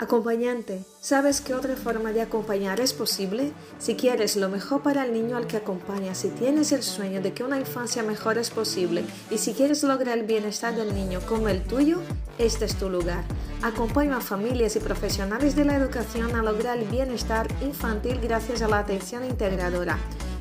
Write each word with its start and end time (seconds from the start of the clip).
Acompañante, 0.00 0.82
¿sabes 1.02 1.42
qué 1.42 1.52
otra 1.54 1.76
forma 1.76 2.12
de 2.12 2.22
acompañar 2.22 2.80
es 2.80 2.94
posible? 2.94 3.52
Si 3.78 3.96
quieres 3.96 4.34
lo 4.34 4.48
mejor 4.48 4.82
para 4.82 5.04
el 5.04 5.12
niño 5.12 5.36
al 5.36 5.46
que 5.46 5.58
acompañas, 5.58 6.16
si 6.16 6.30
tienes 6.30 6.72
el 6.72 6.82
sueño 6.82 7.20
de 7.20 7.34
que 7.34 7.44
una 7.44 7.58
infancia 7.58 8.02
mejor 8.02 8.38
es 8.38 8.48
posible 8.48 9.04
y 9.30 9.36
si 9.36 9.52
quieres 9.52 9.82
lograr 9.82 10.16
el 10.16 10.24
bienestar 10.24 10.74
del 10.74 10.94
niño 10.94 11.20
como 11.28 11.48
el 11.48 11.62
tuyo, 11.62 11.98
este 12.38 12.64
es 12.64 12.76
tu 12.76 12.88
lugar. 12.88 13.24
Acompaña 13.60 14.16
a 14.16 14.20
familias 14.22 14.74
y 14.74 14.80
profesionales 14.80 15.54
de 15.54 15.66
la 15.66 15.76
educación 15.76 16.34
a 16.34 16.42
lograr 16.42 16.78
el 16.78 16.88
bienestar 16.88 17.46
infantil 17.60 18.20
gracias 18.22 18.62
a 18.62 18.68
la 18.68 18.78
atención 18.78 19.22
integradora. 19.26 19.98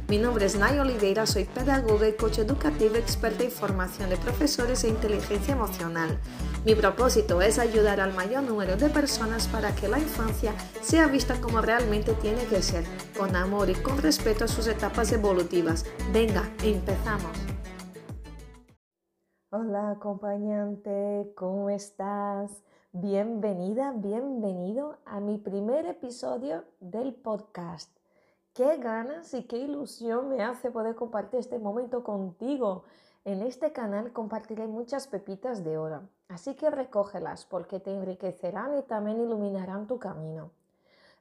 Mi 0.09 0.17
nombre 0.17 0.47
es 0.47 0.57
Nay 0.57 0.79
Oliveira, 0.79 1.27
soy 1.27 1.45
pedagoga 1.45 2.07
y 2.07 2.13
coach 2.13 2.39
educativo 2.39 2.95
experta 2.95 3.43
en 3.43 3.51
formación 3.51 4.09
de 4.09 4.17
profesores 4.17 4.83
e 4.83 4.89
inteligencia 4.89 5.53
emocional. 5.53 6.19
Mi 6.65 6.73
propósito 6.73 7.43
es 7.43 7.59
ayudar 7.59 7.99
al 7.99 8.15
mayor 8.15 8.41
número 8.41 8.75
de 8.75 8.89
personas 8.89 9.47
para 9.47 9.75
que 9.75 9.87
la 9.87 9.99
infancia 9.99 10.55
sea 10.81 11.05
vista 11.05 11.39
como 11.39 11.61
realmente 11.61 12.13
tiene 12.13 12.43
que 12.45 12.63
ser, 12.63 12.85
con 13.15 13.35
amor 13.35 13.69
y 13.69 13.75
con 13.75 13.99
respeto 13.99 14.45
a 14.45 14.47
sus 14.47 14.65
etapas 14.65 15.11
evolutivas. 15.11 15.85
Venga, 16.11 16.41
empezamos. 16.63 17.37
Hola 19.51 19.91
acompañante, 19.91 21.31
¿cómo 21.35 21.69
estás? 21.69 22.63
Bienvenida, 22.93 23.93
bienvenido 23.95 24.97
a 25.05 25.19
mi 25.19 25.37
primer 25.37 25.85
episodio 25.85 26.65
del 26.79 27.13
podcast. 27.13 27.98
Qué 28.53 28.77
ganas 28.77 29.33
y 29.33 29.43
qué 29.43 29.57
ilusión 29.57 30.29
me 30.29 30.43
hace 30.43 30.71
poder 30.71 30.95
compartir 30.95 31.39
este 31.39 31.59
momento 31.59 32.03
contigo. 32.03 32.83
En 33.23 33.41
este 33.41 33.71
canal 33.71 34.11
compartiré 34.11 34.67
muchas 34.67 35.07
pepitas 35.07 35.63
de 35.63 35.77
oro, 35.77 36.09
así 36.27 36.55
que 36.55 36.69
recógelas 36.69 37.45
porque 37.45 37.79
te 37.79 37.93
enriquecerán 37.93 38.77
y 38.77 38.81
también 38.83 39.21
iluminarán 39.21 39.87
tu 39.87 39.99
camino. 39.99 40.51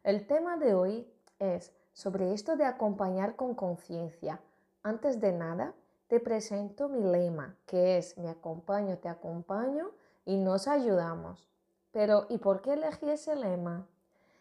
El 0.04 0.26
tema 0.26 0.56
de 0.56 0.74
hoy 0.74 1.06
es 1.38 1.72
sobre 1.92 2.32
esto 2.32 2.56
de 2.56 2.64
acompañar 2.64 3.36
con 3.36 3.54
conciencia. 3.54 4.40
Antes 4.82 5.20
de 5.20 5.32
nada, 5.32 5.74
te 6.06 6.20
presento 6.20 6.88
mi 6.88 7.02
lema, 7.02 7.56
que 7.66 7.98
es 7.98 8.16
me 8.16 8.30
acompaño, 8.30 8.98
te 8.98 9.08
acompaño 9.08 9.90
y 10.24 10.36
nos 10.36 10.66
ayudamos. 10.66 11.46
Pero, 11.92 12.26
¿y 12.28 12.38
por 12.38 12.62
qué 12.62 12.74
elegí 12.74 13.10
ese 13.10 13.36
lema? 13.36 13.86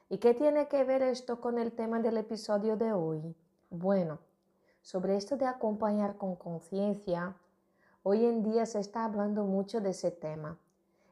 ¿Y 0.10 0.20
qué 0.20 0.34
tiene 0.34 0.68
que 0.68 0.84
ver 0.84 1.02
esto 1.02 1.42
con 1.42 1.58
el 1.58 1.72
tema 1.72 2.00
del 2.00 2.18
episodio 2.18 2.78
de 2.78 2.94
hoy? 2.94 3.36
Bueno, 3.70 4.20
sobre 4.82 5.18
esto 5.18 5.38
de 5.38 5.46
acompañar 5.46 6.18
con 6.18 6.36
conciencia, 6.36 7.36
Hoy 8.10 8.24
en 8.24 8.42
día 8.42 8.66
se 8.66 8.80
está 8.80 9.04
hablando 9.04 9.44
mucho 9.44 9.82
de 9.82 9.90
ese 9.90 10.12
tema 10.12 10.58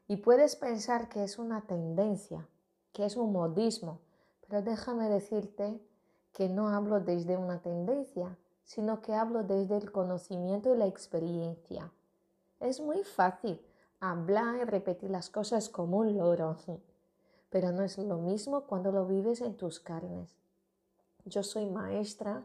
y 0.07 0.15
puedes 0.15 0.55
pensar 0.55 1.09
que 1.09 1.25
es 1.25 1.37
una 1.37 1.67
tendencia, 1.67 2.47
que 2.93 3.03
es 3.03 3.17
un 3.17 3.33
modismo, 3.33 3.99
pero 4.47 4.61
déjame 4.61 5.09
decirte 5.09 5.77
que 6.31 6.47
no 6.47 6.69
hablo 6.69 7.01
desde 7.01 7.35
una 7.35 7.61
tendencia, 7.61 8.37
sino 8.63 9.01
que 9.01 9.13
hablo 9.13 9.43
desde 9.43 9.75
el 9.75 9.91
conocimiento 9.91 10.73
y 10.73 10.77
la 10.77 10.85
experiencia. 10.85 11.91
Es 12.61 12.79
muy 12.79 13.03
fácil 13.03 13.59
hablar 13.99 14.55
y 14.55 14.63
repetir 14.63 15.09
las 15.09 15.29
cosas 15.29 15.67
como 15.67 15.97
un 15.97 16.17
loro, 16.17 16.55
pero 17.55 17.71
no 17.71 17.83
es 17.83 17.97
lo 17.97 18.17
mismo 18.17 18.65
cuando 18.65 18.91
lo 18.91 19.05
vives 19.05 19.39
en 19.39 19.55
tus 19.55 19.79
carnes. 19.79 20.35
Yo 21.23 21.41
soy 21.41 21.65
maestra, 21.65 22.43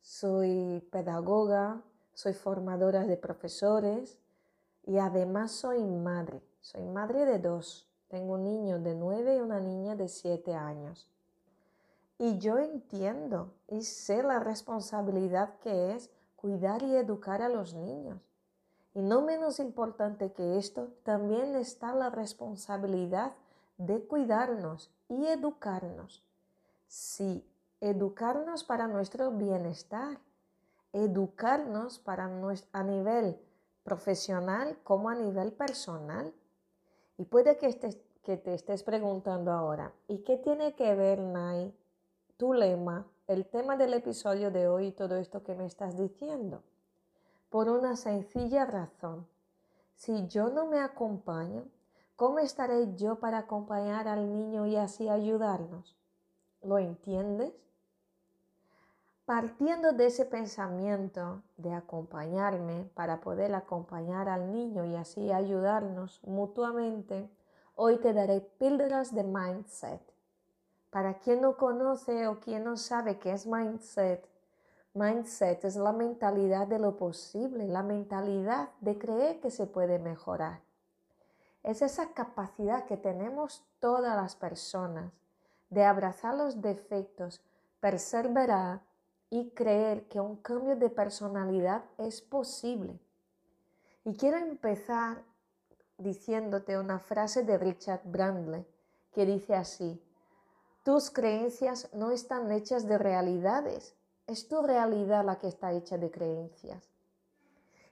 soy 0.00 0.82
pedagoga, 0.90 1.82
soy 2.14 2.32
formadora 2.32 3.04
de 3.04 3.18
profesores 3.18 4.16
y 4.86 4.96
además 4.96 5.52
soy 5.52 5.84
madre. 5.84 6.40
Soy 6.62 6.86
madre 6.86 7.26
de 7.26 7.38
dos. 7.38 7.86
Tengo 8.08 8.36
un 8.36 8.44
niño 8.44 8.78
de 8.78 8.94
nueve 8.94 9.36
y 9.36 9.40
una 9.40 9.60
niña 9.60 9.94
de 9.94 10.08
siete 10.08 10.54
años. 10.54 11.06
Y 12.16 12.38
yo 12.38 12.56
entiendo 12.56 13.52
y 13.68 13.82
sé 13.82 14.22
la 14.22 14.38
responsabilidad 14.38 15.58
que 15.58 15.92
es 15.92 16.08
cuidar 16.36 16.82
y 16.82 16.96
educar 16.96 17.42
a 17.42 17.50
los 17.50 17.74
niños. 17.74 18.22
Y 18.94 19.02
no 19.02 19.20
menos 19.20 19.60
importante 19.60 20.32
que 20.32 20.56
esto, 20.56 20.88
también 21.02 21.54
está 21.56 21.94
la 21.94 22.08
responsabilidad 22.08 23.34
de 23.76 24.04
cuidarnos 24.06 24.90
y 25.08 25.26
educarnos. 25.26 26.22
Sí, 26.86 27.44
educarnos 27.80 28.64
para 28.64 28.86
nuestro 28.86 29.30
bienestar 29.30 30.18
educarnos 30.94 31.98
para 31.98 32.30
a 32.72 32.82
nivel 32.84 33.36
profesional 33.82 34.78
como 34.84 35.10
a 35.10 35.14
nivel 35.14 35.52
personal. 35.52 36.32
Y 37.18 37.24
puede 37.24 37.58
que, 37.58 37.68
que 38.22 38.36
te 38.36 38.54
estés 38.54 38.82
preguntando 38.84 39.52
ahora, 39.52 39.92
¿y 40.08 40.18
qué 40.18 40.38
tiene 40.38 40.74
que 40.74 40.94
ver, 40.94 41.20
Nay, 41.20 41.74
tu 42.36 42.54
lema, 42.54 43.06
el 43.26 43.46
tema 43.46 43.76
del 43.76 43.94
episodio 43.94 44.50
de 44.50 44.68
hoy 44.68 44.86
y 44.86 44.92
todo 44.92 45.16
esto 45.16 45.42
que 45.42 45.54
me 45.54 45.66
estás 45.66 45.96
diciendo? 45.96 46.62
Por 47.50 47.68
una 47.68 47.96
sencilla 47.96 48.64
razón. 48.64 49.26
Si 49.96 50.26
yo 50.28 50.48
no 50.48 50.66
me 50.66 50.80
acompaño, 50.80 51.64
¿cómo 52.16 52.38
estaré 52.38 52.94
yo 52.94 53.18
para 53.18 53.38
acompañar 53.38 54.06
al 54.08 54.32
niño 54.32 54.66
y 54.66 54.76
así 54.76 55.08
ayudarnos? 55.08 55.96
¿Lo 56.62 56.78
entiendes? 56.78 57.52
Partiendo 59.24 59.92
de 59.92 60.06
ese 60.06 60.26
pensamiento 60.26 61.42
de 61.56 61.72
acompañarme 61.72 62.90
para 62.94 63.20
poder 63.20 63.54
acompañar 63.54 64.28
al 64.28 64.52
niño 64.52 64.84
y 64.84 64.96
así 64.96 65.32
ayudarnos 65.32 66.20
mutuamente, 66.24 67.30
hoy 67.74 67.96
te 67.98 68.12
daré 68.12 68.42
píldoras 68.58 69.14
de 69.14 69.24
mindset. 69.24 70.02
Para 70.90 71.18
quien 71.18 71.40
no 71.40 71.56
conoce 71.56 72.28
o 72.28 72.38
quien 72.38 72.64
no 72.64 72.76
sabe 72.76 73.18
qué 73.18 73.32
es 73.32 73.46
mindset, 73.46 74.28
mindset 74.92 75.64
es 75.64 75.76
la 75.76 75.92
mentalidad 75.92 76.68
de 76.68 76.78
lo 76.78 76.96
posible, 76.96 77.66
la 77.66 77.82
mentalidad 77.82 78.68
de 78.80 78.98
creer 78.98 79.40
que 79.40 79.50
se 79.50 79.66
puede 79.66 79.98
mejorar. 79.98 80.60
Es 81.64 81.82
esa 81.82 82.12
capacidad 82.12 82.84
que 82.84 82.96
tenemos 82.96 83.64
todas 83.80 84.14
las 84.14 84.36
personas 84.36 85.12
de 85.70 85.84
abrazar 85.84 86.36
los 86.36 86.62
defectos, 86.62 87.42
perseverar, 87.80 88.80
y 89.34 89.50
creer 89.50 90.06
que 90.06 90.20
un 90.20 90.36
cambio 90.36 90.76
de 90.76 90.88
personalidad 90.90 91.82
es 91.98 92.20
posible. 92.20 93.00
Y 94.04 94.14
quiero 94.16 94.36
empezar 94.36 95.24
diciéndote 95.98 96.78
una 96.78 97.00
frase 97.00 97.42
de 97.42 97.58
Richard 97.58 98.02
Brandle 98.04 98.64
que 99.12 99.26
dice 99.26 99.56
así, 99.56 100.00
tus 100.84 101.10
creencias 101.10 101.88
no 101.92 102.12
están 102.12 102.52
hechas 102.52 102.86
de 102.86 102.96
realidades, 102.96 103.96
es 104.28 104.46
tu 104.46 104.62
realidad 104.62 105.24
la 105.24 105.40
que 105.40 105.48
está 105.48 105.72
hecha 105.72 105.98
de 105.98 106.12
creencias. 106.12 106.93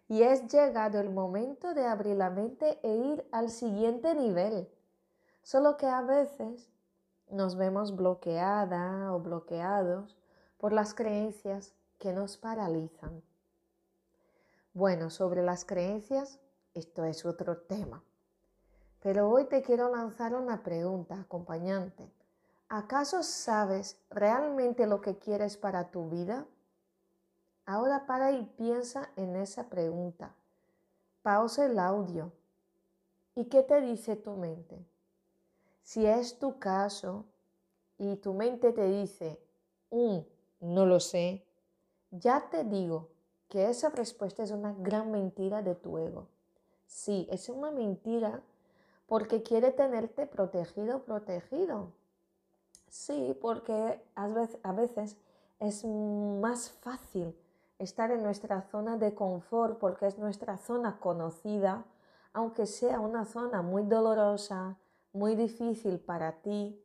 Y 0.08 0.22
es 0.22 0.46
llegado 0.52 1.00
el 1.00 1.10
momento 1.10 1.74
de 1.74 1.86
abrir 1.86 2.16
la 2.16 2.30
mente 2.30 2.78
e 2.82 2.96
ir 2.96 3.26
al 3.32 3.50
siguiente 3.50 4.14
nivel. 4.14 4.68
Solo 5.42 5.76
que 5.76 5.86
a 5.86 6.02
veces 6.02 6.70
nos 7.30 7.56
vemos 7.56 7.96
bloqueada 7.96 9.12
o 9.12 9.20
bloqueados 9.20 10.16
por 10.58 10.72
las 10.72 10.94
creencias 10.94 11.74
que 11.98 12.12
nos 12.12 12.36
paralizan. 12.36 13.22
Bueno, 14.74 15.10
sobre 15.10 15.42
las 15.42 15.64
creencias, 15.64 16.38
esto 16.74 17.04
es 17.04 17.24
otro 17.24 17.58
tema. 17.58 18.02
Pero 19.00 19.28
hoy 19.28 19.44
te 19.44 19.62
quiero 19.62 19.90
lanzar 19.90 20.34
una 20.34 20.62
pregunta, 20.62 21.20
acompañante. 21.20 22.12
¿Acaso 22.68 23.22
sabes 23.22 24.00
realmente 24.08 24.86
lo 24.86 25.00
que 25.00 25.18
quieres 25.18 25.56
para 25.56 25.90
tu 25.90 26.08
vida? 26.08 26.46
Ahora 27.64 28.06
para 28.06 28.32
y 28.32 28.44
piensa 28.56 29.10
en 29.16 29.36
esa 29.36 29.68
pregunta. 29.68 30.34
Pausa 31.22 31.66
el 31.66 31.78
audio. 31.78 32.32
¿Y 33.34 33.44
qué 33.44 33.62
te 33.62 33.80
dice 33.80 34.16
tu 34.16 34.32
mente? 34.32 34.84
Si 35.82 36.04
es 36.04 36.38
tu 36.38 36.58
caso 36.58 37.24
y 37.98 38.16
tu 38.16 38.34
mente 38.34 38.72
te 38.72 38.88
dice, 38.88 39.38
un 39.90 40.26
no 40.60 40.86
lo 40.86 40.98
sé. 41.00 41.44
Ya 42.10 42.48
te 42.50 42.64
digo 42.64 43.08
que 43.48 43.70
esa 43.70 43.90
respuesta 43.90 44.42
es 44.42 44.50
una 44.50 44.74
gran 44.78 45.10
mentira 45.10 45.62
de 45.62 45.74
tu 45.74 45.98
ego. 45.98 46.26
Sí, 46.86 47.26
es 47.30 47.48
una 47.48 47.70
mentira 47.70 48.42
porque 49.06 49.42
quiere 49.42 49.70
tenerte 49.70 50.26
protegido 50.26 51.04
protegido. 51.04 51.92
Sí, 52.88 53.36
porque 53.40 54.02
a 54.14 54.72
veces 54.72 55.16
es 55.60 55.84
más 55.84 56.70
fácil 56.70 57.34
estar 57.82 58.10
en 58.10 58.22
nuestra 58.22 58.62
zona 58.62 58.96
de 58.96 59.14
confort 59.14 59.78
porque 59.78 60.06
es 60.06 60.18
nuestra 60.18 60.56
zona 60.56 60.98
conocida, 61.00 61.84
aunque 62.32 62.66
sea 62.66 63.00
una 63.00 63.24
zona 63.24 63.62
muy 63.62 63.82
dolorosa, 63.84 64.78
muy 65.12 65.34
difícil 65.34 65.98
para 65.98 66.40
ti, 66.42 66.80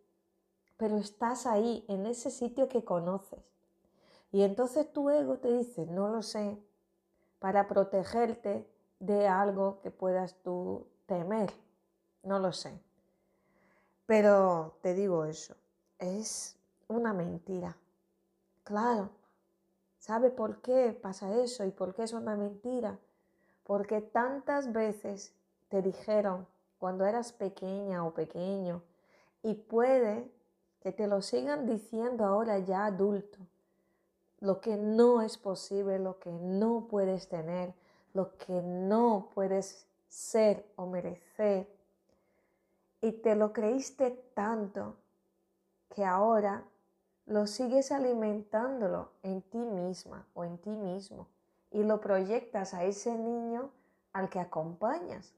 pero 0.77 0.97
estás 0.97 1.45
ahí, 1.45 1.85
en 1.87 2.05
ese 2.05 2.29
sitio 2.29 2.67
que 2.67 2.83
conoces. 2.83 3.39
Y 4.31 4.43
entonces 4.43 4.91
tu 4.91 5.09
ego 5.09 5.37
te 5.37 5.51
dice, 5.51 5.85
no 5.85 6.09
lo 6.09 6.21
sé, 6.21 6.57
para 7.39 7.67
protegerte 7.67 8.67
de 8.99 9.27
algo 9.27 9.79
que 9.81 9.91
puedas 9.91 10.35
tú 10.43 10.87
temer. 11.05 11.51
No 12.23 12.39
lo 12.39 12.51
sé. 12.51 12.79
Pero 14.05 14.77
te 14.81 14.93
digo 14.93 15.25
eso, 15.25 15.55
es 15.99 16.57
una 16.87 17.13
mentira. 17.13 17.77
Claro, 18.63 19.09
¿sabe 20.07 20.29
por 20.29 20.61
qué 20.61 20.97
pasa 20.99 21.35
eso 21.35 21.65
y 21.65 21.71
por 21.71 21.93
qué 21.93 22.03
es 22.03 22.13
una 22.13 22.37
mentira? 22.37 22.97
Porque 23.65 23.99
tantas 23.99 24.71
veces 24.71 25.35
te 25.67 25.81
dijeron 25.81 26.47
cuando 26.79 27.05
eras 27.05 27.33
pequeña 27.33 28.05
o 28.05 28.13
pequeño 28.13 28.81
y 29.43 29.55
puede 29.55 30.31
que 30.79 30.93
te 30.93 31.07
lo 31.07 31.21
sigan 31.21 31.65
diciendo 31.65 32.23
ahora 32.23 32.57
ya 32.59 32.85
adulto, 32.85 33.37
lo 34.39 34.61
que 34.61 34.77
no 34.77 35.21
es 35.21 35.37
posible, 35.37 35.99
lo 35.99 36.19
que 36.19 36.31
no 36.31 36.87
puedes 36.89 37.27
tener, 37.27 37.73
lo 38.13 38.37
que 38.37 38.61
no 38.61 39.29
puedes 39.33 39.87
ser 40.07 40.65
o 40.77 40.85
merecer. 40.85 41.67
Y 43.01 43.11
te 43.11 43.35
lo 43.35 43.51
creíste 43.51 44.11
tanto 44.33 44.95
que 45.89 46.05
ahora 46.05 46.63
lo 47.27 47.45
sigues 47.45 47.91
alimentándolo 47.91 49.11
en 49.21 49.41
ti 49.41 49.57
misma 49.57 50.25
o 50.33 50.45
en 50.45 50.57
ti 50.57 50.69
mismo 50.69 51.27
y 51.71 51.83
lo 51.83 51.99
proyectas 51.99 52.73
a 52.73 52.85
ese 52.85 53.15
niño 53.15 53.69
al 54.13 54.29
que 54.29 54.39
acompañas 54.39 55.33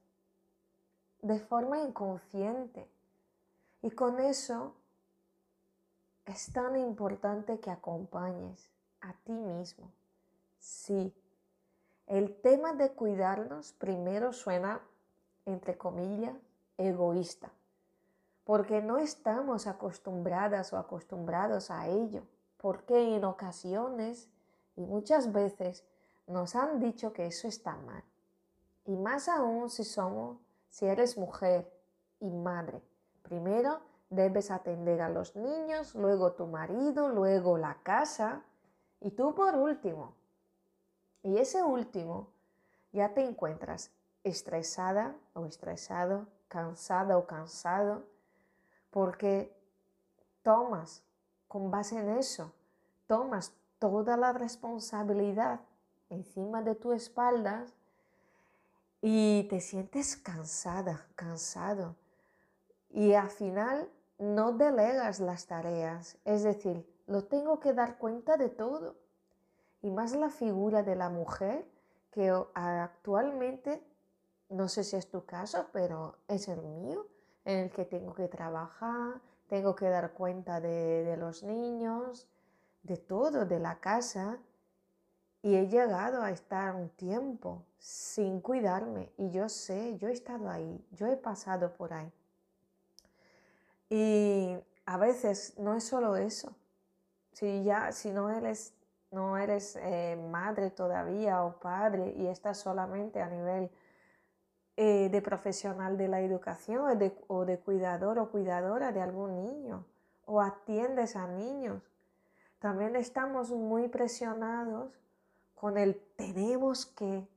de 1.20 1.38
forma 1.40 1.80
inconsciente. 1.80 2.88
Y 3.82 3.90
con 3.90 4.20
eso 4.20 4.74
es 6.26 6.52
tan 6.52 6.76
importante 6.76 7.58
que 7.58 7.70
acompañes 7.70 8.70
a 9.00 9.12
ti 9.24 9.32
mismo. 9.32 9.90
Sí, 10.60 11.12
el 12.06 12.36
tema 12.40 12.72
de 12.72 12.92
cuidarnos 12.92 13.72
primero 13.72 14.32
suena, 14.32 14.80
entre 15.44 15.76
comillas, 15.76 16.36
egoísta, 16.78 17.50
porque 18.50 18.82
no 18.82 18.98
estamos 18.98 19.68
acostumbradas 19.68 20.72
o 20.72 20.76
acostumbrados 20.76 21.70
a 21.70 21.86
ello, 21.86 22.24
porque 22.56 23.14
en 23.14 23.24
ocasiones 23.24 24.28
y 24.74 24.80
muchas 24.80 25.30
veces 25.30 25.84
nos 26.26 26.56
han 26.56 26.80
dicho 26.80 27.12
que 27.12 27.28
eso 27.28 27.46
está 27.46 27.76
mal. 27.76 28.02
Y 28.86 28.96
más 28.96 29.28
aún 29.28 29.70
si 29.70 29.84
somos 29.84 30.36
si 30.68 30.86
eres 30.86 31.16
mujer 31.16 31.72
y 32.18 32.28
madre, 32.28 32.82
primero 33.22 33.82
debes 34.08 34.50
atender 34.50 35.00
a 35.00 35.10
los 35.10 35.36
niños, 35.36 35.94
luego 35.94 36.32
tu 36.32 36.48
marido, 36.48 37.08
luego 37.08 37.56
la 37.56 37.76
casa 37.84 38.42
y 39.00 39.12
tú 39.12 39.32
por 39.32 39.54
último. 39.54 40.16
Y 41.22 41.38
ese 41.38 41.62
último 41.62 42.26
ya 42.90 43.14
te 43.14 43.24
encuentras 43.24 43.92
estresada 44.24 45.14
o 45.34 45.46
estresado, 45.46 46.26
cansada 46.48 47.16
o 47.16 47.28
cansado, 47.28 48.09
porque 48.90 49.56
tomas, 50.42 51.02
con 51.48 51.70
base 51.70 51.98
en 51.98 52.10
eso, 52.10 52.52
tomas 53.06 53.52
toda 53.78 54.16
la 54.16 54.32
responsabilidad 54.32 55.60
encima 56.10 56.62
de 56.62 56.74
tu 56.74 56.92
espalda 56.92 57.66
y 59.00 59.44
te 59.48 59.60
sientes 59.60 60.16
cansada, 60.16 61.06
cansado. 61.14 61.96
Y 62.90 63.14
al 63.14 63.30
final 63.30 63.90
no 64.18 64.52
delegas 64.52 65.20
las 65.20 65.46
tareas, 65.46 66.18
es 66.24 66.42
decir, 66.42 66.86
lo 67.06 67.24
tengo 67.24 67.58
que 67.58 67.72
dar 67.72 67.98
cuenta 67.98 68.36
de 68.36 68.48
todo. 68.48 68.96
Y 69.82 69.90
más 69.90 70.14
la 70.14 70.28
figura 70.28 70.82
de 70.82 70.94
la 70.94 71.08
mujer 71.08 71.66
que 72.10 72.30
actualmente, 72.54 73.82
no 74.50 74.68
sé 74.68 74.84
si 74.84 74.96
es 74.96 75.08
tu 75.08 75.24
caso, 75.24 75.66
pero 75.72 76.16
es 76.28 76.48
el 76.48 76.60
mío, 76.60 77.06
en 77.44 77.58
el 77.58 77.70
que 77.70 77.84
tengo 77.84 78.14
que 78.14 78.28
trabajar, 78.28 79.20
tengo 79.48 79.74
que 79.74 79.88
dar 79.88 80.12
cuenta 80.12 80.60
de, 80.60 81.16
los 81.16 81.42
niños, 81.42 82.28
de 82.82 82.96
todo, 82.96 83.46
de 83.46 83.58
la 83.58 83.80
casa. 83.80 84.38
Y 85.42 85.56
he 85.56 85.68
llegado 85.68 86.22
a 86.22 86.30
estar 86.30 86.74
un 86.74 86.90
tiempo 86.90 87.64
sin 87.78 88.40
cuidarme. 88.40 89.10
Y 89.16 89.30
yo 89.30 89.48
sé, 89.48 89.96
yo 89.96 90.08
he 90.08 90.12
estado 90.12 90.50
ahí, 90.50 90.86
yo 90.92 91.06
he 91.06 91.16
pasado 91.16 91.72
por 91.72 91.92
ahí. 91.92 92.12
Y 93.88 94.56
a 94.86 94.96
veces 94.98 95.58
no 95.58 95.74
es 95.74 95.84
solo 95.84 96.16
eso. 96.16 96.54
Si 97.32 97.64
ya, 97.64 97.90
si 97.90 98.10
no 98.10 98.30
eres, 98.30 98.74
no 99.10 99.36
eres 99.36 99.76
eh, 99.80 100.16
madre 100.30 100.70
todavía 100.70 101.42
o 101.42 101.58
padre 101.58 102.14
y 102.16 102.26
estás 102.26 102.58
solamente 102.58 103.20
a 103.20 103.28
nivel 103.28 103.70
eh, 104.82 105.10
de 105.10 105.20
profesional 105.20 105.98
de 105.98 106.08
la 106.08 106.22
educación 106.22 106.86
o 107.28 107.44
de, 107.44 107.58
cuidador 107.58 108.18
o 108.18 108.30
cuidadora 108.30 108.92
de 108.92 109.02
algún 109.02 109.36
niño 109.36 109.84
o 110.24 110.40
atiendes 110.40 111.16
a 111.16 111.26
niños, 111.26 111.82
también 112.60 112.96
estamos 112.96 113.50
muy 113.50 113.88
presionados 113.88 114.98
con 115.54 115.76
el 115.76 116.00
tenemos 116.16 116.86
que 116.86 117.28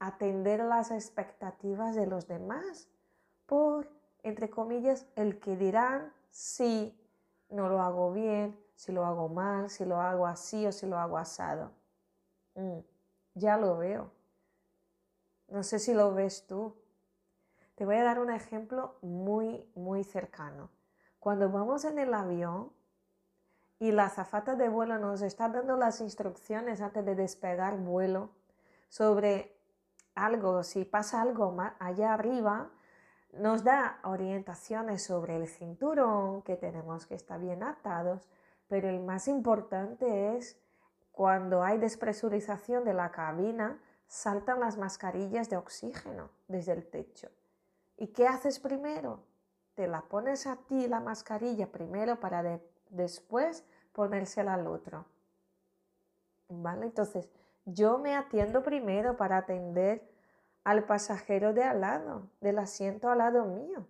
atender 0.00 0.60
las 0.60 0.90
expectativas 0.90 1.96
de 1.96 2.04
los 2.04 2.28
demás 2.28 2.90
por, 3.46 3.88
entre 4.22 4.50
comillas, 4.50 5.06
el 5.16 5.40
que 5.40 5.56
dirán 5.56 6.12
si 6.28 6.94
no 7.48 7.70
lo 7.70 7.80
hago 7.80 8.12
bien, 8.12 8.54
si 8.74 8.92
lo 8.92 9.06
hago 9.06 9.30
mal, 9.30 9.70
si 9.70 9.86
lo 9.86 10.02
hago 10.02 10.26
así 10.26 10.66
o 10.66 10.72
si 10.72 10.86
lo 10.86 10.98
hago 10.98 11.16
asado. 11.16 11.70
Mm, 12.54 12.80
ya 13.32 13.56
lo 13.56 13.78
veo. 13.78 14.15
No 15.48 15.62
sé 15.62 15.78
si 15.78 15.94
lo 15.94 16.12
ves 16.14 16.46
tú. 16.46 16.74
Te 17.74 17.84
voy 17.84 17.96
a 17.96 18.04
dar 18.04 18.18
un 18.20 18.30
ejemplo 18.30 18.96
muy, 19.02 19.70
muy 19.74 20.02
cercano. 20.02 20.70
Cuando 21.18 21.50
vamos 21.50 21.84
en 21.84 21.98
el 21.98 22.14
avión 22.14 22.72
y 23.78 23.92
la 23.92 24.06
azafata 24.06 24.54
de 24.54 24.68
vuelo 24.68 24.98
nos 24.98 25.22
está 25.22 25.48
dando 25.48 25.76
las 25.76 26.00
instrucciones 26.00 26.80
antes 26.80 27.04
de 27.04 27.14
despegar 27.14 27.76
vuelo 27.76 28.30
sobre 28.88 29.58
algo, 30.14 30.62
si 30.62 30.84
pasa 30.84 31.20
algo 31.20 31.54
allá 31.78 32.14
arriba, 32.14 32.70
nos 33.32 33.64
da 33.64 34.00
orientaciones 34.04 35.02
sobre 35.02 35.36
el 35.36 35.46
cinturón, 35.46 36.42
que 36.42 36.56
tenemos 36.56 37.06
que 37.06 37.14
estar 37.14 37.38
bien 37.38 37.62
atados, 37.62 38.26
pero 38.68 38.88
el 38.88 39.00
más 39.00 39.28
importante 39.28 40.36
es 40.36 40.58
cuando 41.12 41.62
hay 41.62 41.78
despresurización 41.78 42.84
de 42.84 42.94
la 42.94 43.10
cabina, 43.10 43.80
saltan 44.06 44.60
las 44.60 44.76
mascarillas 44.76 45.50
de 45.50 45.56
oxígeno 45.56 46.30
desde 46.48 46.72
el 46.72 46.86
techo. 46.88 47.28
¿Y 47.96 48.08
qué 48.08 48.26
haces 48.26 48.58
primero? 48.58 49.20
Te 49.74 49.86
la 49.86 50.02
pones 50.02 50.46
a 50.46 50.56
ti 50.56 50.86
la 50.86 51.00
mascarilla 51.00 51.70
primero 51.70 52.20
para 52.20 52.60
después 52.90 53.64
ponérsela 53.92 54.54
al 54.54 54.66
otro. 54.66 55.06
¿Vale? 56.48 56.86
Entonces, 56.86 57.30
yo 57.64 57.98
me 57.98 58.14
atiendo 58.14 58.62
primero 58.62 59.16
para 59.16 59.38
atender 59.38 60.08
al 60.64 60.84
pasajero 60.84 61.52
de 61.52 61.64
al 61.64 61.80
lado, 61.80 62.30
del 62.40 62.58
asiento 62.58 63.08
al 63.08 63.18
lado 63.18 63.44
mío. 63.44 63.86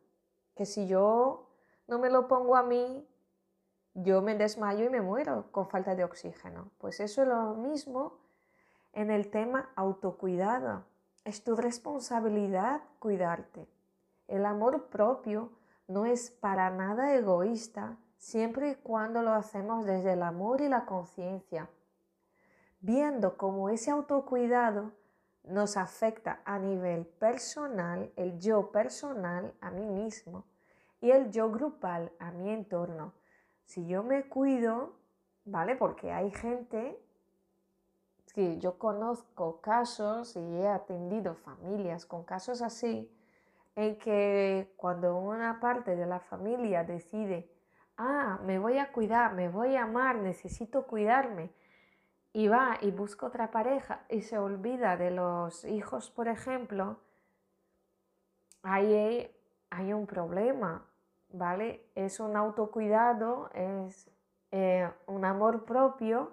Que 0.54 0.64
si 0.64 0.86
yo 0.86 1.50
no 1.86 1.98
me 1.98 2.10
lo 2.10 2.28
pongo 2.28 2.56
a 2.56 2.62
mí, 2.62 3.06
yo 3.94 4.22
me 4.22 4.34
desmayo 4.34 4.84
y 4.84 4.90
me 4.90 5.00
muero 5.00 5.50
con 5.52 5.68
falta 5.68 5.94
de 5.94 6.04
oxígeno. 6.04 6.70
Pues 6.78 7.00
eso 7.00 7.22
es 7.22 7.28
lo 7.28 7.54
mismo 7.54 8.18
en 8.96 9.12
el 9.12 9.30
tema 9.30 9.70
autocuidado. 9.76 10.84
Es 11.24 11.44
tu 11.44 11.54
responsabilidad 11.54 12.80
cuidarte. 12.98 13.68
El 14.26 14.44
amor 14.46 14.86
propio 14.86 15.52
no 15.86 16.06
es 16.06 16.30
para 16.32 16.70
nada 16.70 17.14
egoísta 17.14 17.98
siempre 18.16 18.70
y 18.70 18.74
cuando 18.74 19.22
lo 19.22 19.32
hacemos 19.32 19.84
desde 19.84 20.14
el 20.14 20.22
amor 20.22 20.62
y 20.62 20.68
la 20.68 20.86
conciencia 20.86 21.68
viendo 22.80 23.36
cómo 23.36 23.68
ese 23.68 23.90
autocuidado 23.90 24.92
nos 25.44 25.76
afecta 25.76 26.40
a 26.44 26.58
nivel 26.58 27.04
personal, 27.06 28.12
el 28.16 28.38
yo 28.38 28.72
personal 28.72 29.52
a 29.60 29.70
mí 29.70 29.86
mismo 29.86 30.44
y 31.00 31.10
el 31.10 31.30
yo 31.30 31.50
grupal 31.50 32.12
a 32.18 32.30
mi 32.30 32.50
entorno. 32.50 33.12
Si 33.64 33.86
yo 33.86 34.02
me 34.02 34.28
cuido, 34.28 34.94
¿vale? 35.44 35.76
Porque 35.76 36.12
hay 36.12 36.30
gente 36.30 36.98
que 38.36 38.58
yo 38.58 38.76
conozco 38.76 39.62
casos 39.62 40.36
y 40.36 40.56
he 40.58 40.68
atendido 40.68 41.36
familias 41.36 42.04
con 42.04 42.22
casos 42.22 42.60
así, 42.60 43.10
en 43.74 43.98
que 43.98 44.74
cuando 44.76 45.16
una 45.16 45.58
parte 45.58 45.96
de 45.96 46.04
la 46.04 46.20
familia 46.20 46.84
decide, 46.84 47.50
ah, 47.96 48.38
me 48.44 48.58
voy 48.58 48.76
a 48.76 48.92
cuidar, 48.92 49.32
me 49.32 49.48
voy 49.48 49.76
a 49.76 49.84
amar, 49.84 50.16
necesito 50.16 50.86
cuidarme, 50.86 51.50
y 52.34 52.48
va 52.48 52.76
y 52.82 52.90
busca 52.90 53.24
otra 53.24 53.50
pareja 53.50 54.04
y 54.10 54.20
se 54.20 54.36
olvida 54.36 54.98
de 54.98 55.12
los 55.12 55.64
hijos, 55.64 56.10
por 56.10 56.28
ejemplo, 56.28 57.00
ahí 58.62 59.30
hay, 59.70 59.94
un 59.94 60.06
problema, 60.06 60.84
¿vale? 61.30 61.88
Es 61.94 62.20
un 62.20 62.36
autocuidado, 62.36 63.48
es 63.54 64.10
eh, 64.50 64.90
un 65.06 65.24
amor 65.24 65.64
propio 65.64 66.32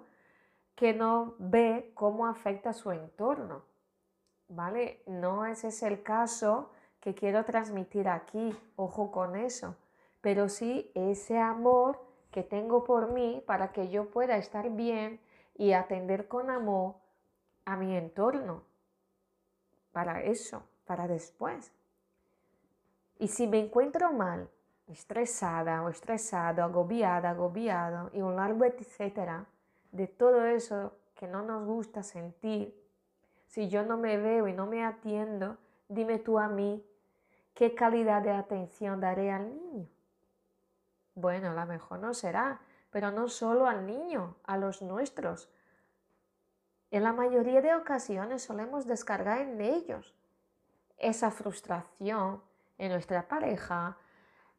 que 0.74 0.92
no 0.92 1.34
ve 1.38 1.92
cómo 1.94 2.26
afecta 2.26 2.72
su 2.72 2.90
entorno, 2.90 3.62
¿vale? 4.48 5.02
No 5.06 5.46
ese 5.46 5.68
es 5.68 5.82
el 5.82 6.02
caso 6.02 6.70
que 7.00 7.14
quiero 7.14 7.44
transmitir 7.44 8.08
aquí, 8.08 8.56
ojo 8.76 9.12
con 9.12 9.36
eso, 9.36 9.76
pero 10.20 10.48
sí 10.48 10.90
ese 10.94 11.38
amor 11.38 12.00
que 12.30 12.42
tengo 12.42 12.82
por 12.84 13.12
mí 13.12 13.42
para 13.46 13.72
que 13.72 13.90
yo 13.90 14.10
pueda 14.10 14.36
estar 14.36 14.70
bien 14.70 15.20
y 15.54 15.72
atender 15.72 16.26
con 16.26 16.50
amor 16.50 16.96
a 17.64 17.76
mi 17.76 17.96
entorno. 17.96 18.62
Para 19.92 20.22
eso, 20.22 20.64
para 20.86 21.06
después. 21.06 21.72
Y 23.18 23.28
si 23.28 23.46
me 23.46 23.60
encuentro 23.60 24.12
mal, 24.12 24.50
estresada 24.88 25.82
o 25.82 25.88
estresado, 25.88 26.64
agobiada, 26.64 27.30
agobiado 27.30 28.10
y 28.12 28.20
un 28.20 28.36
largo 28.36 28.64
etcétera, 28.64 29.46
de 29.94 30.08
todo 30.08 30.44
eso 30.44 30.96
que 31.14 31.28
no 31.28 31.42
nos 31.42 31.64
gusta 31.64 32.02
sentir, 32.02 32.74
si 33.46 33.68
yo 33.68 33.84
no 33.84 33.96
me 33.96 34.16
veo 34.16 34.48
y 34.48 34.52
no 34.52 34.66
me 34.66 34.84
atiendo, 34.84 35.56
dime 35.88 36.18
tú 36.18 36.40
a 36.40 36.48
mí 36.48 36.84
qué 37.54 37.76
calidad 37.76 38.20
de 38.22 38.32
atención 38.32 39.00
daré 39.00 39.30
al 39.30 39.54
niño. 39.54 39.88
Bueno, 41.14 41.50
a 41.50 41.54
lo 41.54 41.66
mejor 41.66 42.00
no 42.00 42.12
será, 42.12 42.60
pero 42.90 43.12
no 43.12 43.28
solo 43.28 43.68
al 43.68 43.86
niño, 43.86 44.36
a 44.42 44.56
los 44.56 44.82
nuestros. 44.82 45.48
En 46.90 47.04
la 47.04 47.12
mayoría 47.12 47.62
de 47.62 47.76
ocasiones 47.76 48.42
solemos 48.42 48.86
descargar 48.86 49.42
en 49.42 49.60
ellos 49.60 50.12
esa 50.98 51.30
frustración 51.30 52.42
en 52.78 52.90
nuestra 52.90 53.28
pareja, 53.28 53.96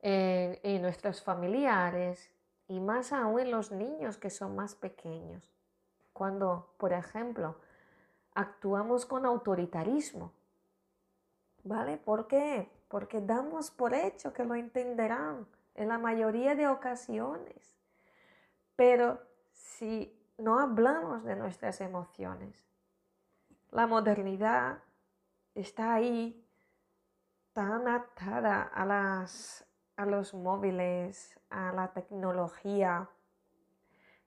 en, 0.01 0.81
nuestros 0.81 1.21
familiares 1.21 2.31
y 2.67 2.79
más 2.79 3.13
aún 3.13 3.39
en 3.39 3.51
los 3.51 3.71
niños 3.71 4.17
que 4.17 4.29
son 4.29 4.55
más 4.55 4.75
pequeños. 4.75 5.51
Cuando, 6.13 6.73
por 6.77 6.93
ejemplo, 6.93 7.55
actuamos 8.33 9.05
con 9.05 9.25
autoritarismo. 9.25 10.31
¿Vale? 11.63 11.97
¿Por 11.97 12.27
qué? 12.27 12.71
Porque 12.87 13.21
damos 13.21 13.71
por 13.71 13.93
hecho 13.93 14.33
que 14.33 14.45
lo 14.45 14.55
entenderán 14.55 15.47
en 15.73 15.89
la 15.89 15.97
mayoría 15.97 16.55
de 16.55 16.67
ocasiones. 16.67 17.75
Pero 18.75 19.19
si 19.53 20.15
no 20.37 20.59
hablamos 20.59 21.23
de 21.23 21.35
nuestras 21.35 21.81
emociones, 21.81 22.65
la 23.71 23.87
modernidad 23.87 24.79
está 25.53 25.93
ahí 25.93 26.45
tan 27.53 27.87
atada 27.87 28.63
a, 28.63 28.85
las, 28.85 29.64
a 29.95 30.05
los 30.05 30.33
móviles, 30.33 31.39
a 31.49 31.71
la 31.71 31.93
tecnología, 31.93 33.09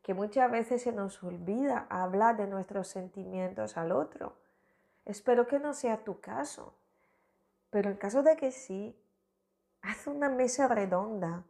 que 0.03 0.15
muchas 0.15 0.51
veces 0.51 0.83
se 0.83 0.93
nos 0.93 1.23
olvida 1.23 1.87
hablar 1.91 2.37
de 2.37 2.47
nuestros 2.47 2.89
sentimientos 2.89 3.77
al 3.77 3.93
otro. 3.93 4.37
Espero 5.05 5.47
que 5.47 5.59
no 5.59 5.75
sea 5.75 6.05
tu 6.05 6.21
caso, 6.21 6.75
pero 7.71 7.91
en 7.91 7.97
caso 7.97 8.23
de 8.23 8.37
que 8.37 8.51
sí, 8.51 8.97
haz 9.83 10.07
una 10.07 10.29
mesa 10.29 10.69
redonda, 10.69 11.45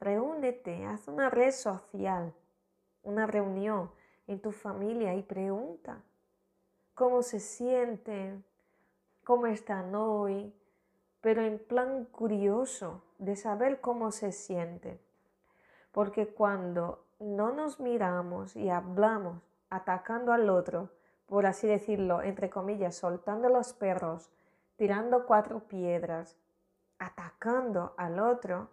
reúnete, 0.00 0.86
haz 0.86 1.08
una 1.08 1.28
red 1.28 1.52
social, 1.52 2.32
una 3.02 3.26
reunión 3.26 3.90
en 4.26 4.40
tu 4.40 4.52
familia 4.52 5.14
y 5.14 5.22
pregunta 5.22 6.02
cómo 6.94 7.22
se 7.22 7.40
sienten, 7.40 8.44
cómo 9.24 9.46
están 9.46 9.94
hoy, 9.94 10.54
pero 11.20 11.42
en 11.42 11.58
plan 11.58 12.04
curioso 12.04 13.02
de 13.20 13.36
saber 13.36 13.80
cómo 13.80 14.10
se 14.10 14.32
sienten. 14.32 14.98
Porque 15.92 16.26
cuando 16.26 17.04
no 17.18 17.52
nos 17.52 17.78
miramos 17.78 18.56
y 18.56 18.70
hablamos 18.70 19.42
atacando 19.68 20.32
al 20.32 20.48
otro, 20.48 20.90
por 21.26 21.46
así 21.46 21.66
decirlo, 21.66 22.22
entre 22.22 22.50
comillas, 22.50 22.96
soltando 22.96 23.48
los 23.48 23.72
perros, 23.74 24.30
tirando 24.76 25.26
cuatro 25.26 25.60
piedras, 25.68 26.38
atacando 26.98 27.94
al 27.98 28.18
otro, 28.18 28.70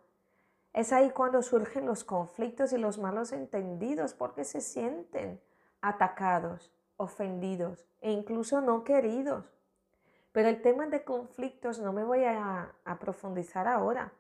es 0.74 0.94
ahí 0.94 1.12
cuando 1.12 1.42
surgen 1.42 1.86
los 1.86 2.04
conflictos 2.04 2.72
y 2.72 2.78
los 2.78 2.98
malos 3.00 3.34
entendidos 3.34 4.14
porque 4.14 4.46
se 4.46 4.62
sienten 4.62 5.42
atacados, 5.82 6.72
ofendidos 6.96 7.86
e 8.00 8.12
incluso 8.12 8.62
no 8.62 8.84
queridos. 8.84 9.46
Pero 10.32 10.48
el 10.50 10.62
tema 10.62 10.88
de 10.88 11.04
conflictos 11.04 11.80
no 11.80 11.92
me 11.92 12.04
voy 12.04 12.24
a, 12.24 12.76
a 12.86 13.00
profundizar 13.00 13.68
ahora. 13.68 14.14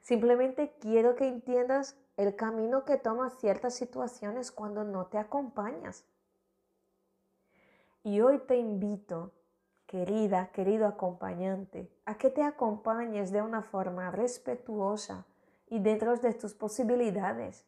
Simplemente 0.00 0.74
quiero 0.80 1.14
que 1.14 1.28
entiendas 1.28 1.96
el 2.16 2.36
camino 2.36 2.84
que 2.84 2.96
tomas 2.96 3.38
ciertas 3.38 3.74
situaciones 3.74 4.50
cuando 4.50 4.84
no 4.84 5.06
te 5.06 5.18
acompañas. 5.18 6.04
Y 8.02 8.20
hoy 8.20 8.38
te 8.38 8.56
invito, 8.56 9.32
querida, 9.86 10.48
querido 10.52 10.86
acompañante, 10.86 11.90
a 12.06 12.16
que 12.16 12.30
te 12.30 12.42
acompañes 12.42 13.30
de 13.30 13.42
una 13.42 13.62
forma 13.62 14.10
respetuosa 14.10 15.26
y 15.66 15.78
dentro 15.80 16.16
de 16.16 16.32
tus 16.34 16.54
posibilidades. 16.54 17.64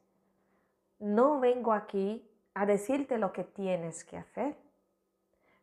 No 0.98 1.38
vengo 1.40 1.72
aquí 1.72 2.28
a 2.54 2.66
decirte 2.66 3.18
lo 3.18 3.32
que 3.32 3.44
tienes 3.44 4.04
que 4.04 4.16
hacer, 4.16 4.56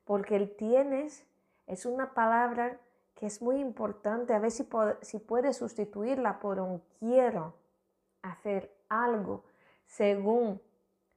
porque 0.06 0.36
el 0.36 0.56
tienes 0.56 1.26
es 1.68 1.86
una 1.86 2.14
palabra 2.14 2.80
que 3.20 3.26
es 3.26 3.42
muy 3.42 3.60
importante, 3.60 4.34
a 4.34 4.40
ver 4.40 4.50
si, 4.50 4.66
si 5.02 5.20
puedes 5.20 5.58
sustituirla 5.58 6.40
por 6.40 6.62
un 6.62 6.82
quiero 7.00 7.54
hacer 8.22 8.74
algo 8.88 9.44
según 9.86 10.62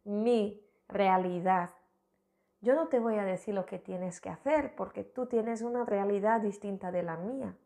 mi 0.02 0.66
realidad. 0.88 1.70
Yo 2.60 2.74
no 2.74 2.88
te 2.88 2.98
voy 2.98 3.18
a 3.18 3.24
decir 3.24 3.54
lo 3.54 3.66
que 3.66 3.78
tienes 3.78 4.20
que 4.20 4.30
hacer 4.30 4.74
porque 4.74 5.04
tú 5.04 5.26
tienes 5.26 5.62
una 5.62 5.84
realidad 5.84 6.40
distinta 6.40 6.90
de 6.90 7.04
la 7.04 7.16
mía. 7.16 7.56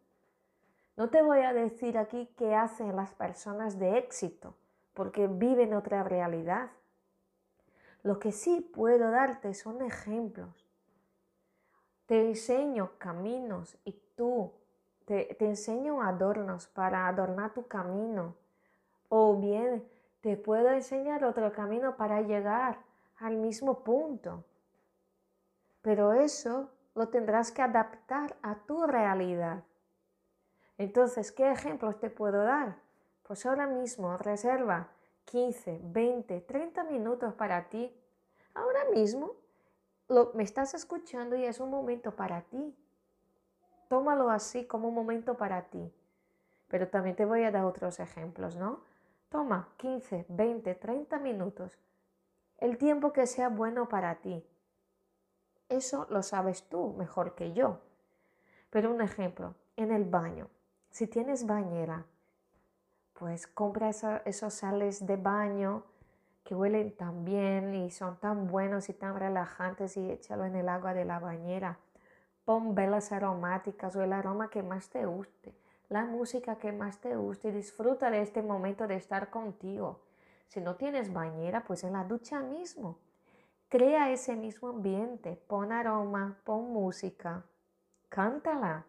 No 0.98 1.08
te 1.08 1.22
voy 1.22 1.40
a 1.40 1.54
decir 1.54 1.96
aquí 1.96 2.28
qué 2.36 2.54
hacen 2.54 2.94
las 2.94 3.14
personas 3.14 3.78
de 3.78 3.96
éxito 3.96 4.54
porque 4.92 5.28
viven 5.28 5.72
otra 5.72 6.02
realidad. 6.02 6.70
Lo 8.02 8.18
que 8.18 8.32
sí 8.32 8.60
puedo 8.60 9.10
darte 9.10 9.54
son 9.54 9.80
ejemplos. 9.80 10.65
Te 12.06 12.20
enseño 12.20 12.92
caminos 12.98 13.76
y 13.84 13.92
tú 14.14 14.52
te, 15.04 15.34
te 15.34 15.46
enseño 15.46 16.02
adornos 16.02 16.66
para 16.68 17.08
adornar 17.08 17.52
tu 17.52 17.66
camino. 17.66 18.34
O 19.08 19.36
bien 19.36 19.86
te 20.20 20.36
puedo 20.36 20.70
enseñar 20.70 21.24
otro 21.24 21.52
camino 21.52 21.96
para 21.96 22.20
llegar 22.22 22.78
al 23.18 23.36
mismo 23.36 23.84
punto. 23.84 24.44
Pero 25.82 26.12
eso 26.12 26.70
lo 26.94 27.08
tendrás 27.08 27.52
que 27.52 27.62
adaptar 27.62 28.36
a 28.42 28.56
tu 28.66 28.86
realidad. 28.86 29.62
Entonces, 30.78 31.30
¿qué 31.32 31.50
ejemplos 31.50 31.98
te 32.00 32.10
puedo 32.10 32.42
dar? 32.42 32.76
Pues 33.22 33.46
ahora 33.46 33.66
mismo 33.66 34.16
reserva 34.16 34.88
15, 35.26 35.80
20, 35.82 36.40
30 36.40 36.84
minutos 36.84 37.34
para 37.34 37.68
ti. 37.68 37.94
Ahora 38.54 38.84
mismo 38.94 39.32
lo, 40.08 40.32
me 40.34 40.42
estás 40.42 40.74
escuchando 40.74 41.36
y 41.36 41.44
es 41.44 41.60
un 41.60 41.70
momento 41.70 42.14
para 42.14 42.42
ti. 42.42 42.76
Tómalo 43.88 44.30
así 44.30 44.66
como 44.66 44.88
un 44.88 44.94
momento 44.94 45.36
para 45.36 45.62
ti. 45.62 45.92
Pero 46.68 46.88
también 46.88 47.16
te 47.16 47.24
voy 47.24 47.44
a 47.44 47.50
dar 47.50 47.64
otros 47.64 48.00
ejemplos, 48.00 48.56
¿no? 48.56 48.80
Toma 49.28 49.68
15, 49.76 50.26
20, 50.28 50.74
30 50.74 51.18
minutos. 51.18 51.78
El 52.58 52.78
tiempo 52.78 53.12
que 53.12 53.26
sea 53.26 53.48
bueno 53.48 53.88
para 53.88 54.16
ti. 54.16 54.44
Eso 55.68 56.06
lo 56.10 56.22
sabes 56.22 56.68
tú 56.68 56.94
mejor 56.94 57.34
que 57.34 57.52
yo. 57.52 57.80
Pero 58.70 58.92
un 58.92 59.00
ejemplo, 59.00 59.54
en 59.76 59.92
el 59.92 60.04
baño. 60.04 60.48
Si 60.90 61.06
tienes 61.06 61.46
bañera, 61.46 62.06
pues 63.12 63.46
compra 63.46 63.90
esos 64.24 64.54
sales 64.54 65.06
de 65.06 65.16
baño 65.16 65.84
que 66.46 66.54
huelen 66.54 66.96
tan 66.96 67.26
bien 67.26 67.74
y 67.74 67.90
son 67.90 68.16
tan 68.18 68.46
buenos 68.46 68.88
y 68.88 68.94
tan 68.94 69.18
relajantes 69.18 69.98
y 69.98 70.10
échalo 70.10 70.46
en 70.46 70.56
el 70.56 70.70
agua 70.70 70.94
de 70.94 71.04
la 71.04 71.18
bañera. 71.18 71.78
Pon 72.46 72.74
velas 72.74 73.12
aromáticas 73.12 73.94
o 73.96 74.02
el 74.02 74.14
aroma 74.14 74.48
que 74.48 74.62
más 74.62 74.88
te 74.88 75.04
guste 75.04 75.54
la 75.88 76.04
música 76.04 76.56
que 76.56 76.72
más 76.72 77.00
te 77.00 77.14
guste 77.16 77.48
y 77.48 77.52
disfruta 77.52 78.10
de 78.10 78.22
este 78.22 78.42
momento 78.42 78.86
de 78.86 78.96
estar 78.96 79.30
contigo. 79.30 80.00
Si 80.48 80.60
no 80.60 80.76
tienes 80.76 81.12
bañera, 81.12 81.64
pues 81.64 81.84
en 81.84 81.92
la 81.92 82.04
ducha 82.04 82.40
mismo. 82.40 82.98
Crea 83.68 84.10
ese 84.12 84.36
mismo 84.36 84.68
ambiente, 84.68 85.40
pon 85.48 85.72
aroma, 85.72 86.38
pon 86.44 86.72
música, 86.72 87.44
cántala. 88.08 88.86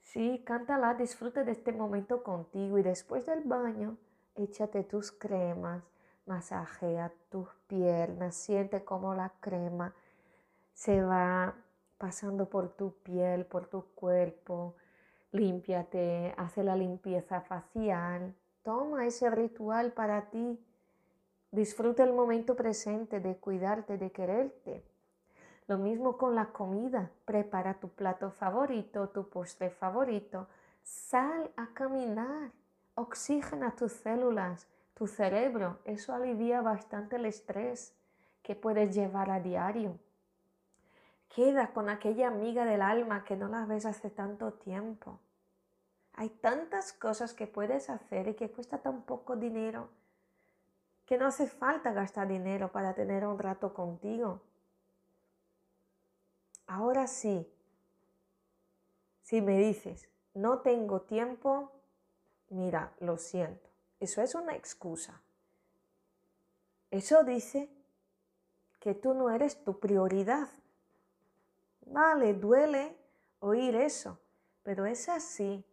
Sí, 0.00 0.42
cántala, 0.44 0.94
disfruta 0.94 1.44
de 1.44 1.52
este 1.52 1.72
momento 1.72 2.22
contigo 2.22 2.78
y 2.78 2.82
después 2.82 3.26
del 3.26 3.42
baño, 3.44 3.98
échate 4.34 4.84
tus 4.84 5.12
cremas, 5.12 5.82
masajea 6.32 7.12
tus 7.28 7.48
piernas, 7.66 8.34
siente 8.34 8.84
cómo 8.84 9.14
la 9.14 9.34
crema 9.40 9.94
se 10.72 11.02
va 11.02 11.54
pasando 11.98 12.48
por 12.48 12.70
tu 12.70 12.94
piel, 13.02 13.44
por 13.44 13.66
tu 13.66 13.84
cuerpo, 13.94 14.74
límpiate, 15.32 16.34
hace 16.38 16.64
la 16.64 16.74
limpieza 16.74 17.42
facial, 17.42 18.34
toma 18.62 19.04
ese 19.04 19.28
ritual 19.28 19.92
para 19.92 20.30
ti, 20.30 20.58
disfruta 21.50 22.02
el 22.02 22.14
momento 22.14 22.56
presente 22.56 23.20
de 23.20 23.36
cuidarte, 23.36 23.98
de 23.98 24.10
quererte. 24.10 24.86
Lo 25.66 25.76
mismo 25.76 26.16
con 26.16 26.34
la 26.34 26.46
comida, 26.46 27.10
prepara 27.26 27.74
tu 27.74 27.90
plato 27.90 28.30
favorito, 28.30 29.10
tu 29.10 29.28
postre 29.28 29.68
favorito, 29.68 30.48
sal 30.82 31.50
a 31.56 31.74
caminar, 31.74 32.52
oxigena 32.94 33.76
tus 33.76 33.92
células, 33.92 34.66
tu 34.94 35.06
cerebro. 35.06 35.80
Eso 35.84 36.14
alivia 36.14 36.60
bastante 36.60 37.16
el 37.16 37.26
estrés 37.26 37.94
que 38.42 38.54
puedes 38.54 38.94
llevar 38.94 39.30
a 39.30 39.40
diario. 39.40 39.98
Queda 41.34 41.72
con 41.72 41.88
aquella 41.88 42.28
amiga 42.28 42.64
del 42.64 42.82
alma 42.82 43.24
que 43.24 43.36
no 43.36 43.48
la 43.48 43.64
ves 43.64 43.86
hace 43.86 44.10
tanto 44.10 44.52
tiempo. 44.52 45.18
Hay 46.14 46.28
tantas 46.28 46.92
cosas 46.92 47.32
que 47.32 47.46
puedes 47.46 47.88
hacer 47.88 48.28
y 48.28 48.34
que 48.34 48.50
cuesta 48.50 48.78
tan 48.78 49.02
poco 49.02 49.36
dinero 49.36 49.88
que 51.06 51.18
no 51.18 51.26
hace 51.26 51.46
falta 51.46 51.92
gastar 51.92 52.28
dinero 52.28 52.72
para 52.72 52.94
tener 52.94 53.26
un 53.26 53.38
rato 53.38 53.74
contigo. 53.74 54.40
Ahora 56.66 57.06
sí, 57.06 57.46
si 59.22 59.42
me 59.42 59.58
dices, 59.58 60.08
no 60.34 60.60
tengo 60.60 61.02
tiempo, 61.02 61.70
mira, 62.48 62.94
lo 63.00 63.18
siento. 63.18 63.71
Eso 64.02 64.20
es 64.20 64.34
una 64.34 64.56
excusa. 64.56 65.22
Eso 66.90 67.22
dice 67.22 67.70
que 68.80 68.96
tú 68.96 69.14
no 69.14 69.30
eres 69.30 69.62
tu 69.62 69.78
prioridad. 69.78 70.48
Vale, 71.86 72.34
duele 72.34 72.96
oír 73.38 73.76
eso, 73.76 74.18
pero 74.64 74.86
es 74.86 75.08
así. 75.08 75.64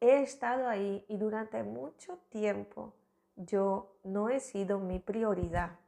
He 0.00 0.22
estado 0.22 0.66
ahí 0.66 1.04
y 1.08 1.18
durante 1.18 1.62
mucho 1.62 2.16
tiempo 2.30 2.94
yo 3.36 3.98
no 4.02 4.30
he 4.30 4.40
sido 4.40 4.78
mi 4.78 4.98
prioridad. 4.98 5.78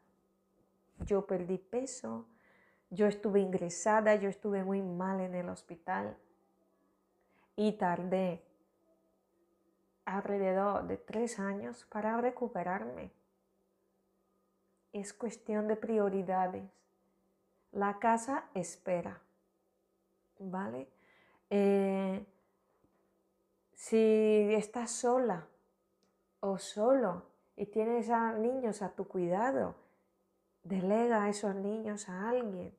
Yo 0.99 1.27
perdí 1.27 1.57
peso, 1.57 2.27
yo 2.91 3.07
estuve 3.07 3.41
ingresada, 3.41 4.17
yo 4.17 4.29
estuve 4.29 4.65
muy 4.65 4.83
mal 4.83 5.23
en 5.23 5.35
el 5.35 5.49
hospital 5.49 6.15
y 7.57 7.73
tardé 7.79 8.45
alrededor 10.05 10.87
de 10.87 10.97
tres 10.97 11.39
años 11.39 11.87
para 11.91 12.17
recuperarme. 12.21 13.11
Es 14.93 15.13
cuestión 15.13 15.69
de 15.69 15.77
prioridades. 15.77 16.71
La 17.73 17.99
casa 17.99 18.45
espera, 18.55 19.21
¿vale? 20.39 20.89
Eh, 21.49 22.27
si 23.75 24.55
estás 24.55 24.91
sola 24.91 25.47
o 26.41 26.59
solo 26.59 27.25
y 27.57 27.67
tienes 27.67 28.11
a 28.11 28.33
niños 28.33 28.83
a 28.83 28.91
tu 28.91 29.09
cuidado, 29.09 29.75
delega 30.63 31.25
a 31.25 31.29
esos 31.29 31.55
niños 31.55 32.09
a 32.09 32.29
alguien. 32.29 32.75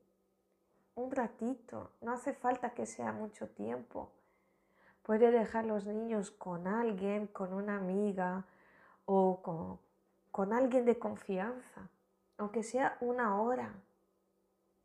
Un 0.96 1.12
ratito, 1.12 1.92
no 2.02 2.14
hace 2.14 2.34
falta 2.34 2.74
que 2.74 2.86
sea 2.86 3.12
mucho 3.12 3.50
tiempo. 3.50 4.12
Puede 5.04 5.32
dejar 5.32 5.66
los 5.66 5.86
niños 5.86 6.32
con 6.32 6.66
alguien, 6.66 7.28
con 7.28 7.54
una 7.54 7.76
amiga 7.76 8.46
o 9.06 9.42
con, 9.42 9.80
con 10.32 10.54
alguien 10.54 10.86
de 10.86 10.98
confianza, 10.98 11.90
aunque 12.38 12.64
sea 12.64 12.98
una 13.02 13.42
hora. 13.42 13.74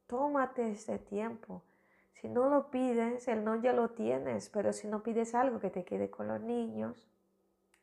Tómate 0.08 0.72
ese 0.72 0.98
tiempo. 0.98 1.62
Si 2.14 2.28
no 2.28 2.48
lo 2.48 2.70
pides, 2.70 3.28
el 3.28 3.44
no 3.44 3.54
ya 3.56 3.72
lo 3.72 3.90
tienes, 3.90 4.50
pero 4.50 4.72
si 4.72 4.88
no 4.88 5.04
pides 5.04 5.36
algo 5.36 5.60
que 5.60 5.70
te 5.70 5.84
quede 5.84 6.10
con 6.10 6.26
los 6.26 6.40
niños, 6.40 7.08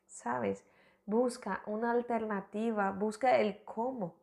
sabes, 0.06 0.62
busca 1.06 1.62
una 1.66 1.90
alternativa, 1.90 2.90
busca 2.90 3.38
el 3.38 3.64
cómo. 3.64 4.14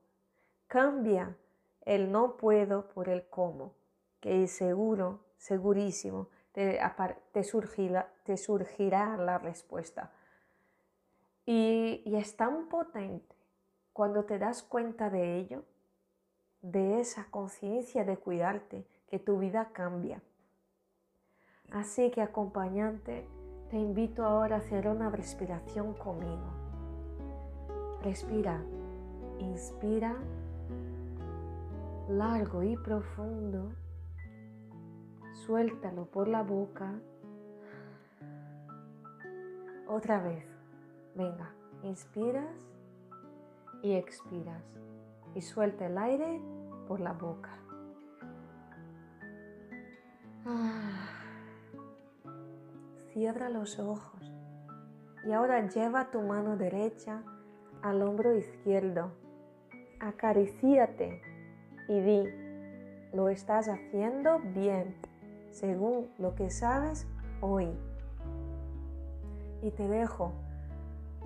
Cambia 0.67 1.35
el 1.81 2.11
no 2.11 2.37
puedo 2.37 2.89
por 2.89 3.09
el 3.09 3.27
cómo, 3.27 3.73
que 4.19 4.43
es 4.43 4.51
seguro, 4.51 5.21
segurísimo, 5.37 6.29
te, 6.53 7.43
surgirá, 7.43 8.09
te 8.23 8.37
surgirá, 8.37 9.17
la 9.17 9.37
respuesta. 9.37 10.11
Y, 11.45 12.01
y 12.05 12.15
es 12.15 12.37
tan 12.37 12.69
potente 12.69 13.35
cuando 13.91 14.23
te 14.23 14.39
das 14.39 14.63
cuenta 14.63 15.09
de 15.09 15.39
ello, 15.39 15.65
de 16.61 17.01
esa 17.01 17.25
conciencia 17.29 18.05
de 18.05 18.17
cuidarte, 18.17 18.87
que 19.07 19.19
tu 19.19 19.37
vida 19.37 19.69
cambia. 19.73 20.23
Así 21.71 22.09
que 22.09 22.21
acompañante, 22.21 23.27
te 23.69 23.77
invito 23.77 24.23
ahora 24.23 24.55
a 24.55 24.59
hacer 24.59 24.87
una 24.87 25.09
respiración 25.09 25.93
conmigo. 25.93 26.53
Respira, 28.01 28.63
inspira 29.39 30.15
largo 32.09 32.63
y 32.63 32.75
profundo, 32.77 33.73
suéltalo 35.33 36.05
por 36.05 36.27
la 36.27 36.43
boca. 36.43 36.93
Otra 39.87 40.21
vez, 40.21 40.45
venga, 41.15 41.53
inspiras 41.83 42.67
y 43.81 43.93
expiras 43.93 44.63
y 45.35 45.41
suelta 45.41 45.87
el 45.87 45.97
aire 45.97 46.39
por 46.87 46.99
la 46.99 47.13
boca. 47.13 47.49
Cierra 53.13 53.49
los 53.49 53.79
ojos 53.79 54.33
y 55.25 55.31
ahora 55.31 55.67
lleva 55.67 56.11
tu 56.11 56.21
mano 56.21 56.57
derecha 56.57 57.23
al 57.81 58.01
hombro 58.01 58.35
izquierdo. 58.35 59.11
Acaricíate 59.99 61.21
y 61.87 62.01
di, 62.01 62.23
lo 63.13 63.29
estás 63.29 63.69
haciendo 63.69 64.39
bien, 64.39 64.95
según 65.53 66.09
lo 66.17 66.35
que 66.35 66.49
sabes 66.49 67.07
hoy. 67.39 67.69
Y 69.61 69.71
te 69.71 69.87
dejo 69.87 70.33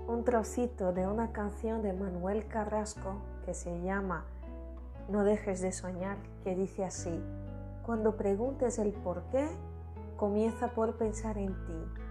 un 0.08 0.24
trocito 0.24 0.94
de 0.94 1.08
una 1.08 1.32
canción 1.32 1.82
de 1.82 1.94
Manuel 1.94 2.48
Carrasco 2.48 3.16
que 3.46 3.54
se 3.54 3.82
llama 3.82 4.26
No 5.10 5.24
dejes 5.24 5.62
de 5.62 5.72
soñar, 5.72 6.18
que 6.44 6.56
dice 6.56 6.86
así, 6.86 7.24
cuando 7.86 8.18
preguntes 8.18 8.80
el 8.80 8.92
por 8.92 9.24
qué, 9.32 9.48
comienza 10.18 10.70
por 10.70 10.98
pensar 10.98 11.38
en 11.38 11.54
ti. 11.66 12.02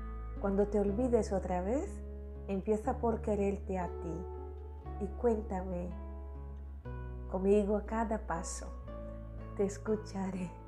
Cuando 0.41 0.67
te 0.69 0.81
olvides 0.81 1.33
otra 1.33 1.61
vez, 1.61 2.03
empieza 2.49 2.99
por 2.99 3.21
quererte 3.21 3.79
a 3.79 3.89
ti 3.89 5.05
y 5.05 5.07
cuéntame 5.21 5.91
conmigo 7.31 7.77
a 7.77 7.85
cada 7.85 8.19
paso. 8.27 8.67
Te 9.57 9.65
escucharé. 9.65 10.66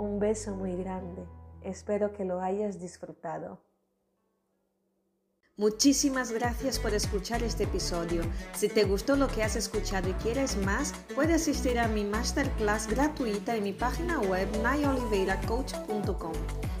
Un 0.00 0.18
beso 0.18 0.56
muy 0.56 0.74
grande. 0.76 1.26
Espero 1.60 2.14
que 2.14 2.24
lo 2.24 2.40
hayas 2.40 2.80
disfrutado. 2.80 3.60
Muchísimas 5.58 6.32
gracias 6.32 6.78
por 6.78 6.94
escuchar 6.94 7.42
este 7.42 7.64
episodio. 7.64 8.22
Si 8.54 8.70
te 8.70 8.84
gustó 8.84 9.14
lo 9.14 9.28
que 9.28 9.42
has 9.42 9.56
escuchado 9.56 10.08
y 10.08 10.14
quieres 10.14 10.56
más, 10.56 10.94
puedes 11.14 11.42
asistir 11.42 11.78
a 11.78 11.86
mi 11.86 12.04
masterclass 12.04 12.88
gratuita 12.88 13.54
en 13.54 13.64
mi 13.64 13.74
página 13.74 14.18
web 14.20 14.48
nayoliveiracoach.com. 14.62 16.32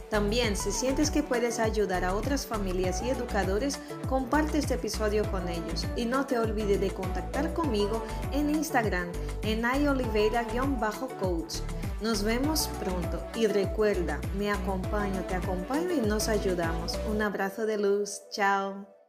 También, 0.08 0.56
si 0.56 0.72
sientes 0.72 1.10
que 1.10 1.22
puedes 1.22 1.58
ayudar 1.58 2.06
a 2.06 2.14
otras 2.14 2.46
familias 2.46 3.02
y 3.02 3.10
educadores, 3.10 3.78
comparte 4.08 4.56
este 4.56 4.76
episodio 4.76 5.30
con 5.30 5.46
ellos. 5.46 5.86
Y 5.94 6.06
no 6.06 6.24
te 6.24 6.38
olvides 6.38 6.80
de 6.80 6.90
contactar 6.90 7.52
conmigo 7.52 8.02
en 8.32 8.48
Instagram, 8.48 9.12
en 9.42 9.66
ayoliveira-coach. 9.66 11.60
Nos 12.00 12.22
vemos 12.22 12.70
pronto 12.80 13.22
y 13.34 13.46
recuerda, 13.46 14.18
me 14.38 14.50
acompaño, 14.50 15.22
te 15.28 15.34
acompaño 15.34 15.92
y 15.92 16.00
nos 16.00 16.28
ayudamos. 16.28 16.98
Un 17.10 17.20
abrazo 17.20 17.66
de 17.66 17.76
luz. 17.76 18.22
Chao. 18.30 18.99